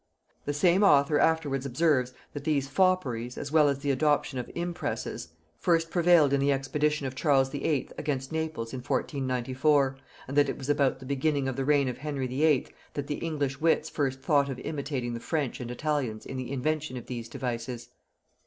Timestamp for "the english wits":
13.05-13.91